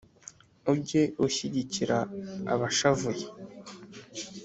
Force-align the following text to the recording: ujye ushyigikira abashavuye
ujye 0.71 1.03
ushyigikira 1.25 1.97
abashavuye 2.53 3.25